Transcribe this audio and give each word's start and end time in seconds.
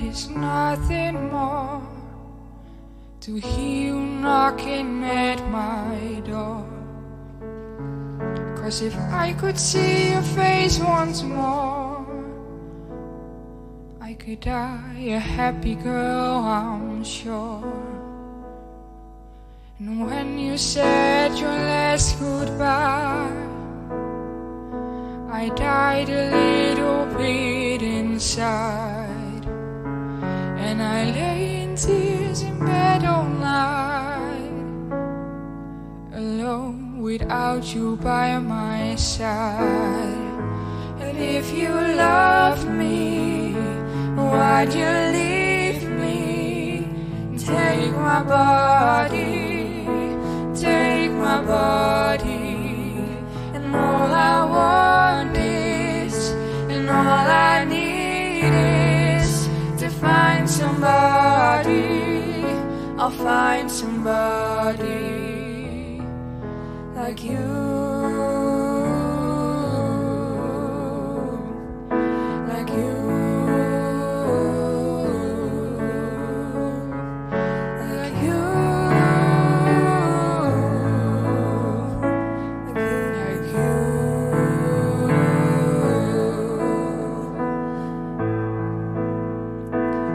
it's 0.00 0.28
nothing 0.28 1.30
more 1.30 1.82
to 3.20 3.34
hear 3.36 3.92
you 3.92 4.00
knocking 4.00 5.04
at 5.04 5.40
my 5.50 6.22
door. 6.24 6.64
Cause 8.56 8.82
if 8.82 8.96
I 8.96 9.32
could 9.32 9.58
see 9.58 10.10
your 10.10 10.22
face 10.22 10.78
once 10.78 11.22
more, 11.22 12.06
I 14.00 14.14
could 14.14 14.40
die 14.40 15.04
a 15.08 15.18
happy 15.18 15.74
girl, 15.74 16.36
I'm 16.44 17.02
sure. 17.02 17.64
And 19.78 20.06
when 20.06 20.38
you 20.38 20.56
said 20.56 21.38
your 21.38 21.50
last 21.50 22.18
goodbye, 22.18 23.30
I 25.30 25.48
died 25.50 26.08
a 26.08 26.30
little 26.30 27.06
bit 27.16 27.82
inside. 27.82 29.17
And 30.78 30.86
I 30.86 31.10
lay 31.10 31.62
in 31.62 31.74
tears 31.74 32.42
in 32.42 32.56
bed 32.60 33.04
all 33.04 33.24
night, 33.24 34.52
alone 36.14 37.02
without 37.02 37.74
you 37.74 37.96
by 37.96 38.38
my 38.38 38.94
side. 38.94 40.38
And 41.00 41.18
if 41.18 41.52
you 41.52 41.70
love 41.70 42.64
me, 42.70 43.54
why'd 44.14 44.72
you 44.72 44.92
leave 45.18 45.82
me? 45.82 46.86
Take 47.36 47.92
my 47.94 48.22
body, 48.22 48.57
somebody. 60.58 62.44
I'll 62.98 63.10
find 63.10 63.70
somebody 63.70 64.82
like 66.96 67.22
you. 67.22 67.67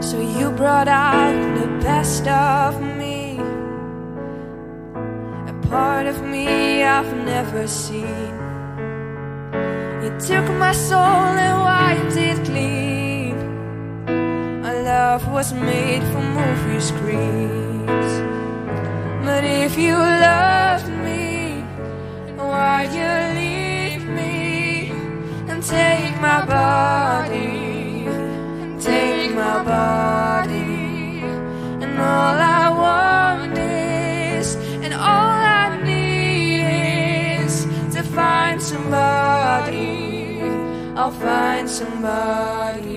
So 0.00 0.20
you 0.20 0.50
brought 0.50 0.88
out 0.88 1.34
the 1.58 1.66
best 1.82 2.26
of 2.26 2.80
me, 2.80 3.38
a 5.48 5.54
part 5.68 6.06
of 6.06 6.22
me 6.22 6.82
I've 6.82 7.14
never 7.24 7.66
seen. 7.66 8.32
You 10.02 10.10
took 10.20 10.46
my 10.58 10.72
soul 10.72 11.24
and 11.46 11.56
wiped 11.62 12.16
it 12.16 12.44
clean. 12.44 13.34
Our 14.64 14.82
love 14.82 15.26
was 15.32 15.52
made 15.54 16.02
for 16.12 16.22
movie 16.40 16.80
screens. 16.80 18.10
But 19.24 19.44
if 19.44 19.78
you 19.78 19.96
loved 19.96 20.88
me, 21.06 21.62
why'd 22.36 22.92
you 23.00 23.12
leave 23.40 24.04
me 24.06 24.90
and 25.48 25.62
take 25.62 26.20
my 26.20 26.44
body? 26.44 27.03
I'll 41.04 41.10
find 41.10 41.68
somebody. 41.68 42.94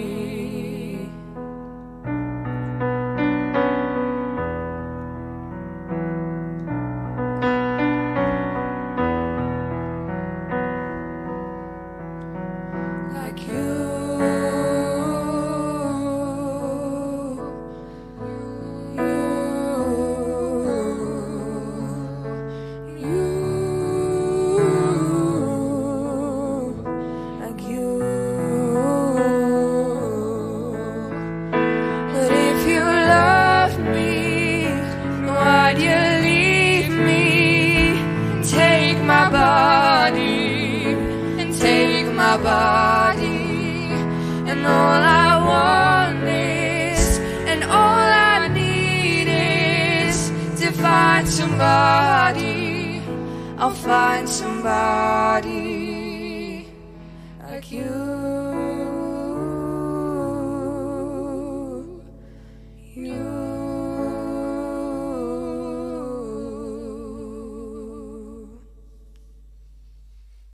like 13.14 13.46
you. 13.46 13.67
Body, 42.44 43.92
and 44.50 44.66
all 44.66 45.02
I 45.26 45.38
want 45.50 46.24
is, 46.24 47.20
and 47.48 47.64
all 47.64 48.08
I 48.34 48.48
need 48.48 49.28
is 49.28 50.30
to 50.62 50.72
find 50.72 51.28
somebody. 51.28 53.02
I'll 53.58 53.72
find 53.72 54.30
somebody. 54.30 55.87